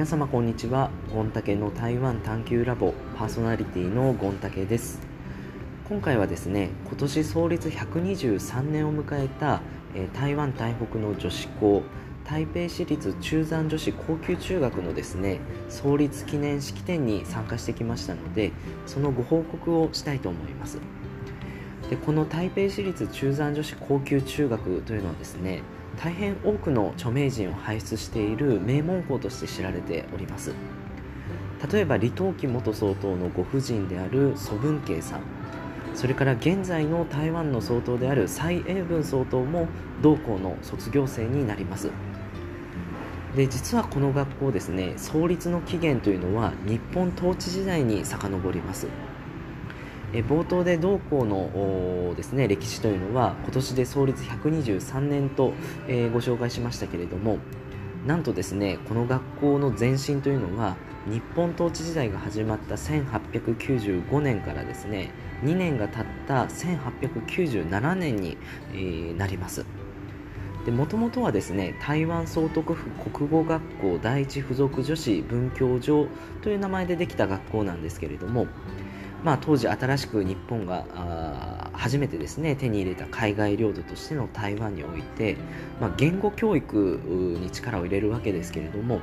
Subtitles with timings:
[0.00, 0.90] 皆様こんにちは。
[1.12, 4.98] ゴンタケの台湾探求ラボパーソナリティのゴンタケです。
[5.90, 9.60] 今回はですね今年創立123年を迎えた、
[9.94, 11.82] え、台湾台北の女子校
[12.24, 18.52] 台北市立中山女子高級中学のですね創立記念式典に参加してきましたので
[18.86, 20.78] そのご報告をしたいと思います。
[21.90, 25.60] でこの台北市立中山女子高級中学というのはですね
[25.98, 30.54] 大変多くの著名人を輩出している名門校として知られております。
[31.72, 35.20] 例えば李登輝元総統のご夫人である蘇文慶さん。
[35.94, 39.68] それから現在の台湾の総統である蔡英文総統も
[40.00, 41.90] 同校の卒業生になります。
[43.36, 48.86] で実はこの学校ですね創立の起源というのは日本統治時代に遡ります。
[50.12, 55.52] え冒頭で同校のですね歴史というのは今年で創立123年と、
[55.86, 57.38] えー、ご紹介しましたけれども
[58.06, 65.10] なんとですねこの学校の前身というのは日本統治時代が始まった1895年からですね
[65.42, 68.36] 2年が経った1897年に、
[68.72, 69.64] えー、なります。
[70.68, 76.06] もともとはですね台湾総督府国語学校第一附属女子文教場
[76.42, 78.46] という名前でできた学校なんですけれども、
[79.24, 85.36] まあ、当時新しく日本が初めてですね手に入れた海外領土としての台湾において、
[85.80, 87.00] まあ、言語教育
[87.40, 89.00] に力を入れるわけですけれども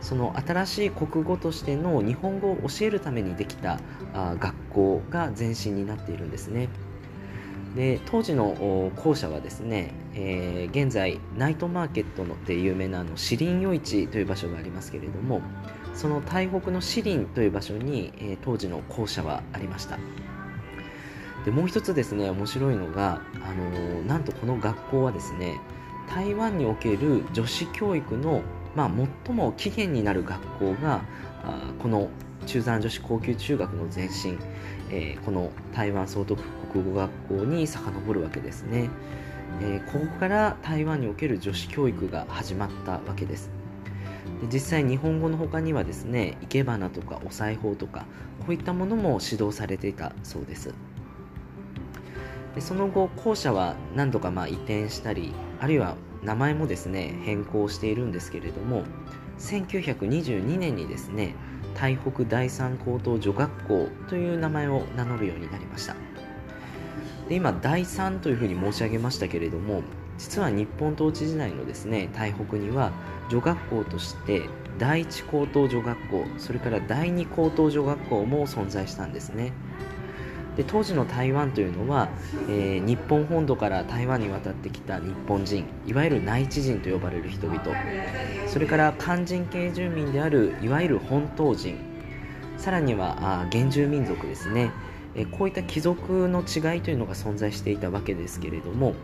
[0.00, 3.80] その新しい国語としての日本語を教えるためにできた
[4.38, 6.68] 学校が前身になっているんですね。
[7.74, 15.42] で当時の校舎はですね、えー、現在ナイトマーケットので有名なあのシリン夜市という場所がありますけれども
[15.94, 19.98] その台北のシリンという場所に、えー、当時の校舎はありました。
[21.44, 25.60] でもう一つですね面白いのが、あのー、なんとこの学校はですね
[26.08, 28.42] 台湾における女子教育の、
[28.74, 28.90] まあ、
[29.26, 31.02] 最も起源になる学校が
[31.42, 32.08] あこの
[32.46, 34.38] 中山女子高級中学の前身、
[34.90, 36.42] えー、この台湾総督
[36.72, 38.90] 国語学校に遡るわけですね、
[39.60, 43.53] えー、ここから台湾における女子教育が始まったわけです。
[44.40, 48.04] で実際日本語の他にはですね生け花とかお裁縫とか
[48.40, 50.74] こういったものも指導されていたそうです。
[52.54, 58.84] でその後校舎は何度かまあ移転したりあるいは名前もですね変更しているんですけれども
[59.38, 61.34] 1922年にですね
[61.74, 65.96] 台北第三高等女学校という名前を名乗るようになりました。
[67.28, 69.82] で今第三というふうに申し上げましたけれども
[70.18, 72.08] 実は日本統治時代のですね。
[72.14, 72.92] 台北には
[73.28, 74.42] 女学校として
[74.78, 79.52] 第一高等女学校それから第二高等女学校も存在したんですね。
[80.56, 82.08] で当時の台湾というのは、
[82.48, 87.60] えー、日本本土から台湾に渡ってきた日本人いわゆる内地人と呼ばれる人々
[88.46, 91.78] それから漢人系住民であるいわゆる本島人
[92.56, 94.70] さらにはあ原住民族ですね、
[95.16, 98.94] えー、こういった貴族の違いというのが存在していたわけですけれども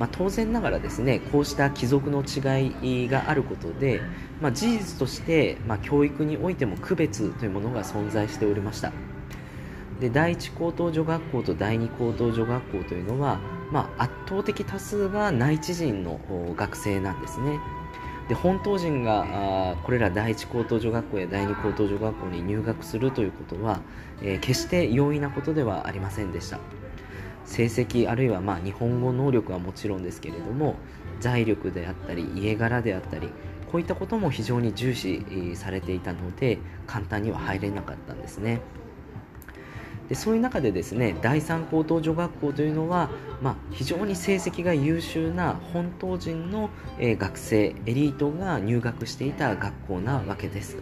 [0.00, 4.00] まあ、当然ながらですねこうした貴族の違いがあることで、
[4.40, 8.92] まあ、事実として、まあ、教育においても区別というものが存在しておりました。
[10.00, 13.40] で第一高等女学校と第二高等女学校というのは、
[13.70, 16.18] ま、圧倒的多数が内地人の
[16.56, 17.60] 学生なんですね。
[18.30, 19.26] で本島人が
[19.72, 23.80] あこれら第一高等女学校や第二高等女学校に入学するということは、
[24.22, 26.58] えー、決して容易なことではありませんでした。
[27.44, 30.76] 成績あるいはま日本語能力はもちろんですけれども
[31.20, 33.28] 財力であったり家柄であったり
[33.70, 35.24] こういったことも非常に重視
[35.54, 38.60] されていたので簡単には入れなかったんですね。
[40.08, 46.68] でそういう中でですね第三高等女学校というのは、まあ、非常に成績が優秀な本島人の、
[46.98, 50.78] え、学生エリートが入学していた学校なわけです。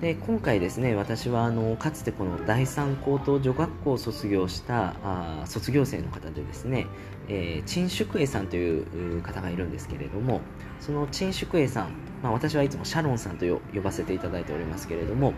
[0.00, 6.86] で今回ですね私はあのかつてこの第三高等女学校を卒業したあ卒業生の方でですね、
[7.28, 10.42] えー、陳淑英さんという方がいるんですけれども
[10.80, 15.32] その陳淑英さん、まあ、私はいつもシャロンさんと呼ばせていただいておりますけれども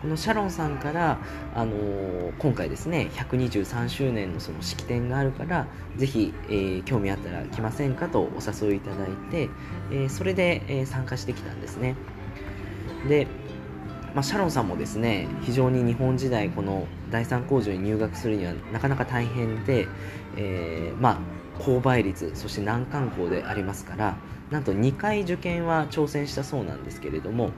[0.00, 1.18] このシャロンさんから、
[1.56, 5.66] あのー、今回ですね123周年のその式典があるから
[5.96, 9.48] ぜひ、えー、興味あったら来ませんかとお誘いいただいて、
[9.90, 11.96] え、それで、え参加してきたんですね。
[13.08, 13.26] で
[14.14, 19.86] まあ、シャロンさんもですね非常に日本時代この第三工場に入学するにはなかなか大変で、
[20.36, 21.18] えー、まあ
[21.58, 24.16] 高倍率そして難関校でありますから
[24.50, 27.50] なんと2回受験は挑戦したそうなんですけれども、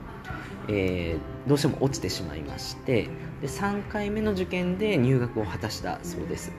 [0.67, 3.07] えー、どうしても落ちてしまいまして
[3.41, 6.51] で3回目の受験で入学を果たしたそうです。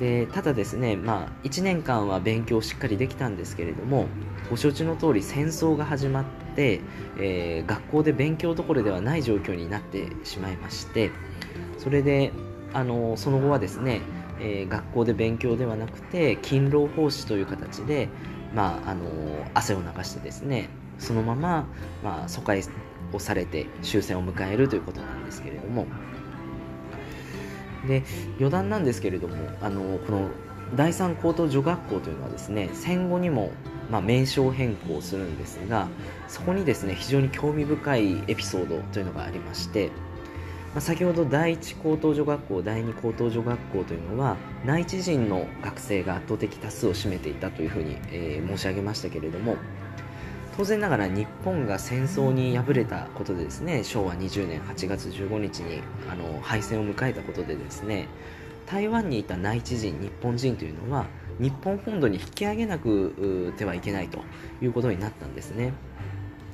[0.00, 4.06] でただですね、まあ、1年間は勉強しっかりできたんですけれども
[4.48, 6.80] ご承知の通り戦争が始まって、で
[7.18, 11.10] えー、学校で勉強どころではない状況になってしまいまして
[11.78, 12.32] それで
[12.74, 14.02] あのその後はですね、
[14.40, 18.08] えー、学校で勉強ではなくて勤労奉仕という形で、
[18.54, 19.04] まあ、あの
[19.54, 20.68] 汗を流してですね
[20.98, 21.66] そのまま、
[22.04, 22.62] まあ、疎開
[23.14, 25.86] をされて終戦を迎えるということなんですけれども。
[27.88, 28.02] で
[28.36, 30.28] 余談なんですけれどもあのこの
[30.76, 33.50] 第三高等女学校というのはですね戦後にも、
[33.90, 35.88] まあ、名称変更するんですが
[36.28, 39.88] そこにですね非常に興味深いエピソードというのがありまして、
[40.74, 49.56] まあ、先ほど第一高等女学校第二高等女学校というのは内地人の学生が圧倒的多数を占めていたというふうに、えー、申し上げましたけれども
[50.56, 58.08] 当然ながら日本が戦争に敗れたことでですね昭和20年8月15日にあの敗戦を迎えたことでですね
[58.66, 61.06] 台湾にいた内地人日本人というのは
[61.40, 64.20] 日本本土に引き上げなくてはいけないと
[64.60, 65.72] いうことになったんですね。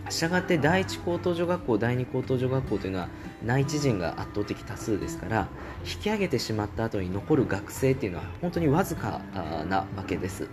[0.08, 3.08] したがって第一高等女学校第二高等女学校というのは
[3.44, 5.48] 内地人が圧倒的多数ですから
[5.84, 9.20] 引き上げてしまった後に残る学生っていうのは本当にわずか
[9.68, 10.48] なわけです。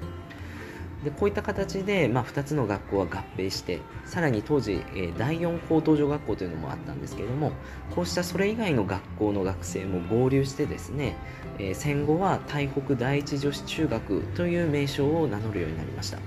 [1.04, 7.52] でこういった形で、まあ、2つの学校は合併してさらに当時、えー、第4高等女学校というのもあったんですけれども
[7.94, 11.16] こうしたそれ以外の学校の学生も合流してですね、
[11.60, 16.20] えー、戦後は台北第一女子中学という名称を名乗るようになりました。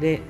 [0.00, 0.20] で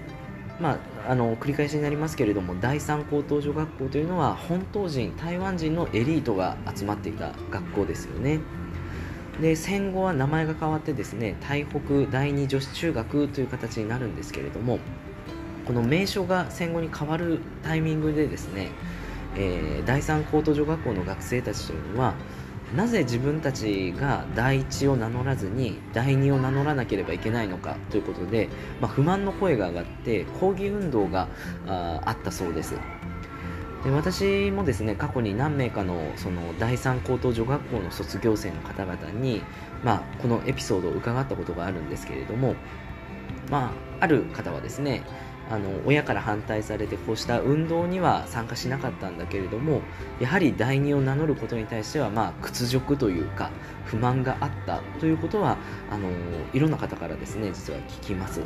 [0.60, 8.40] まあ、あの繰り返しになりますけれども第三高等女学校というのは本島人台湾人のエリートが集まっていた学校ですよね。
[9.40, 14.78] で戦後は名前が変わってですね台北第二女子中学という形になるんですけれども
[15.66, 18.70] この名称が戦後に変わるタイミングでですね、
[19.36, 22.14] えー、第三高等女学校の学生たちというのは
[22.76, 28.48] なぜ自分たちが第一を名乗らずに第二を名乗らなければいけないのかということで、
[28.80, 31.28] まあ、不満の声が上がって抗議運動が
[31.66, 32.74] あったそうです。
[33.84, 39.42] で私もですね過去に何名かのその第三高等女学校の卒業生の方々に、
[39.84, 42.54] まあ、このエピソードを伺ったことがあるんですけれども、
[43.50, 45.02] まあ、ある方はですね
[45.50, 49.82] あの親から反対されてこうした運動には参加しなかったんだけれども
[50.18, 53.50] やはり第二を名乗ることに対しては、まあ、屈辱というか
[53.84, 55.58] 不満があったということは
[55.90, 56.08] あの
[56.54, 58.40] いろんな方からですね実は聞きます。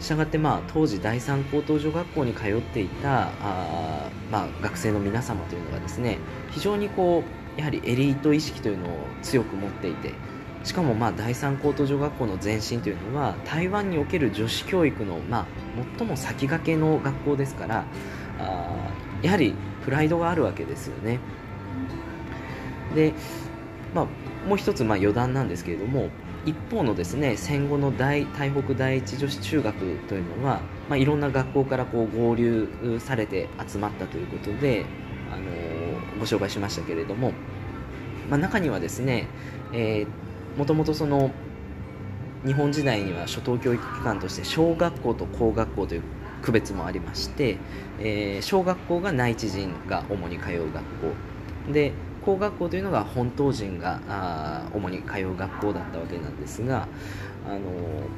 [0.00, 6.18] したがって、まあ、当時第三高等女学校に通っていたあ、まあ、学生の皆様というのがですね
[6.50, 7.22] 非常にこ
[7.56, 10.12] うやはりエリート意識というのを強く持っていて
[10.64, 15.46] しかもまあ第三高等女学校の前身というのは台湾における女子教育のまあ
[15.98, 17.84] 最も先駆けの学校ですから
[18.38, 18.90] あ
[19.22, 19.54] やはり
[19.84, 21.20] プライドがあるわけですよね。
[22.94, 23.12] で、
[23.94, 24.06] まあ、
[24.48, 26.08] もう一つまあ余談なんですけれども
[26.46, 32.68] 一方のですね戦後の大台北第一女子中学というのは、まあ、いろんな学校からこう合流
[33.00, 34.84] されて集まったということで、
[35.32, 37.32] あのー、ご紹介しましたけれども、
[38.28, 39.26] まあ、中にはですね、
[39.72, 41.30] えー、もともとその
[42.44, 46.02] 日本時代には初等教育機関として小学校と高学校という
[46.42, 47.56] 区別もありまして、
[47.98, 51.72] えー、小学校が内地人が主に通う学校。
[51.72, 51.92] で
[52.24, 56.88] 工学校というのが本島人があ主に通う学校だったわけなんですが
[57.46, 57.60] あの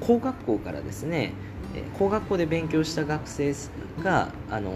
[0.00, 1.33] 工学校からですね
[1.99, 3.54] 工学校で勉強した学生
[4.02, 4.73] があの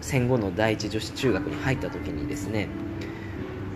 [0.00, 2.68] 戦後の第一女子中学に入った時にですね、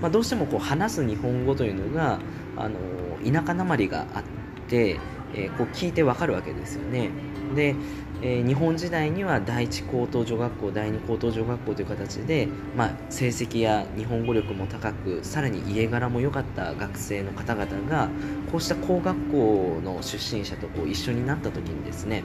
[0.01, 2.19] まあ、どうしてもこう話す日本語というのが
[2.57, 2.77] あの
[3.25, 4.23] 田舎なまりがあっ
[4.69, 4.99] て、
[5.35, 7.11] えー、こう聞いてわかるわけですよね。
[7.55, 7.75] で
[8.23, 18.11] えー、日本時代には第一高等女学校第二高等女学校という形で、まあ、成績や日本語力も高くさらに家柄も良かった学生の方々が
[18.53, 22.23] こうした工学校の出身者とこう一緒になった時にですね、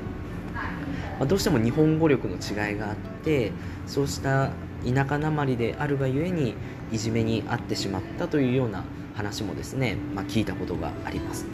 [1.18, 3.54] まあ、どうしても日本語力の違いがあって
[3.88, 4.52] そうした
[4.86, 6.56] 田舎なまりであるがゆえに
[6.92, 8.84] いじめに遭ってしまったというような
[9.16, 11.46] 話もですね、まあ、聞いたことがあります。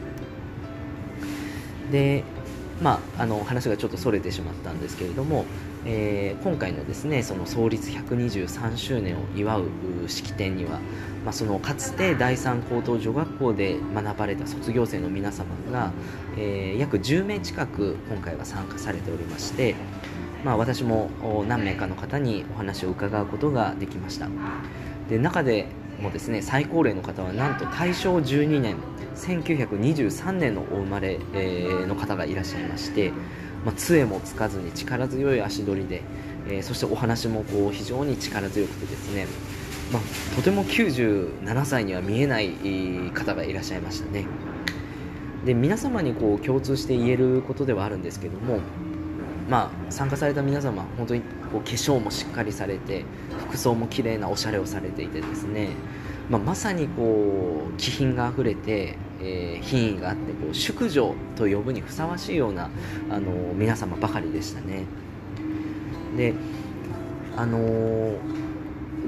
[1.91, 2.23] で
[2.81, 5.45] まあ、あの話がちょっとそれてしまったんですけれども、
[5.85, 9.63] えー、今回のですねその創立123周年を祝う
[10.07, 10.79] 式典には、
[11.23, 15.91] まあ、そのかつて第三高等女学校で学ばれた卒業生の皆様が、
[16.37, 19.75] えー、約10名近く今回は参加されておりまして、
[20.43, 21.11] まあ、私も
[21.47, 24.27] 何名かの方にお話を伺うことができました。
[25.07, 25.67] で中で
[26.01, 28.77] もですね最高齢の方はなんと大正12年
[29.15, 33.11] 1923年のお生まれ、えー、の方がいらっしゃいまして、
[33.65, 36.01] まあ、杖もつかずに力強い足取りで、
[36.47, 39.27] えー、そしてお話もこう非常に力強くてですね
[39.91, 42.51] まあ、とても97歳には見えない
[43.13, 44.25] 方がいらっしゃいましたね。
[45.45, 48.59] で皆様にこう共通して言えることではあるんですけども
[49.51, 51.19] まあ、参加された皆様本当に
[51.51, 53.03] こう化粧もしっかりされて
[53.49, 55.71] 服装も綺麗なおしゃれをされていてですね、
[56.29, 62.69] まあ、まさにこう気品があふれて、えー、品位があってこう淑女と呼ぶにふさわしいような
[63.09, 64.85] あの皆様ばかりでしたね。
[66.15, 66.33] で
[67.35, 68.17] あのー、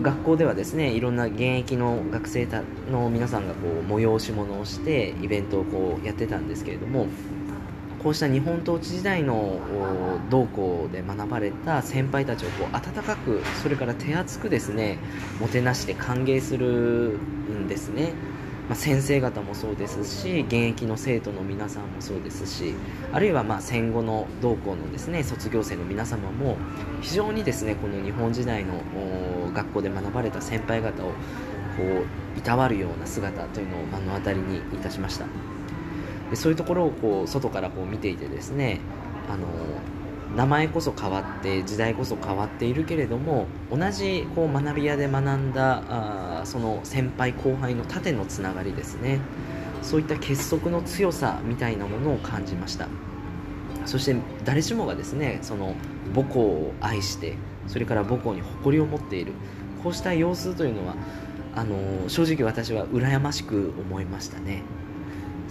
[0.02, 2.50] 学校ではですねいろんな現役の学生
[2.92, 7.08] の皆さんがこう催し物をしてイベントをこうやってたんですけれども
[8.04, 9.60] こうした日本統治時代の
[10.30, 14.98] 同校で学ばれた先輩たちをこう温かくそれから手厚くですね
[15.40, 18.12] もてなして歓迎するんですね、
[18.68, 22.76] まあ、先生方もそうですし現役の生徒の皆さんもそうですし
[23.14, 26.58] あるいはま戦後の同校のですね卒業生の皆様も
[27.02, 28.82] 非常にですねこの日本時代の
[29.54, 31.14] 学校で学ばれた先輩方をこ
[32.36, 35.53] ういたわるような姿というのを目の当たりにいたしました。
[36.34, 38.80] でそういうところをこう外からこう見ていてですね
[39.30, 39.46] あの
[40.36, 49.20] 名前こそ変わって時代こそ変わっているけれども同じこう学び屋で学んだあその先輩後輩の縦のつながりですね。
[49.84, 52.88] そういった結束の強さみたいなものを感じました。
[53.86, 55.76] そして誰しもがですねその
[56.16, 57.36] 母校を愛して
[57.68, 59.34] それから母校に誇りを持っている。
[59.84, 60.96] こうした様子というのは
[61.56, 64.64] あの正直私は羨ましく思いましたね。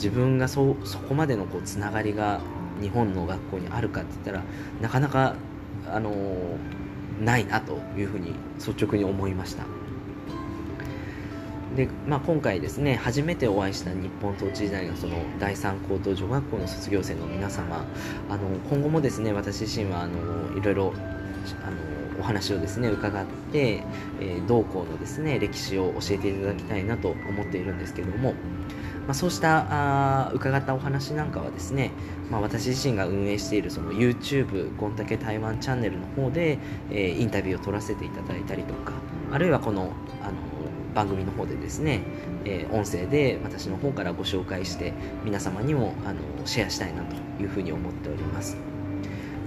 [0.02, 2.40] 自分がそそこまでのこうつながりが
[2.80, 4.42] 日本の学校にあるかって言ったら
[4.80, 5.36] なかなか、
[5.88, 6.12] あの、
[7.20, 9.64] ないなというふうに率直に思いました。
[11.76, 17.86] で、まあ、今回ですね初めてお会いした日本統治時代のその第三高等女学校の卒業生の皆様
[18.28, 20.92] あの今後もですね私自身はあのいろいろ
[21.64, 23.82] あのお話をですね伺って、
[24.20, 28.34] えー、同校のですね歴史を教えていただきたいなと思っているんですけども
[29.06, 29.66] まあ、そうした
[30.26, 31.90] あ伺ったお話なんかはですね、
[32.30, 36.58] まあ、私自身が運営しているその YouTube ゴンタケ台湾チャンネルの方で、
[36.90, 38.92] えー、インタビューを取らせていただいたりとか
[39.32, 39.92] あるいはこの
[40.22, 40.34] あの
[40.94, 42.02] 番組の方でですね、
[42.44, 44.92] えー、音声で私の方からご紹介して
[45.24, 48.58] 皆様にもあのシェアしたいなというふうに思っております。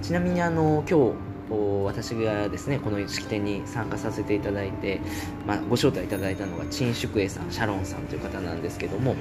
[0.02, 5.00] ちなみにあの今日私がですねこの式典に参加させていただいて、
[5.46, 9.14] まあ、ご招待いただいたのが陳淑英さんシャロンさんという方なんですけども、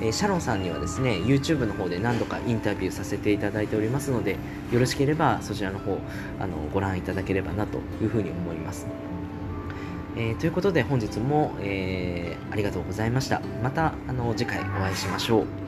[0.00, 4.36] えー、シャロンさんにはですね YouTube の方で何度かインタビューさせていただいておりますので
[4.72, 5.98] よろしければそちらの方
[6.40, 8.86] あのご覧いただければなというふうに思います。
[10.16, 13.40] えー、ということで本日も、えー、ありがとうございました。
[13.62, 15.59] またあの次回お会いしましょう。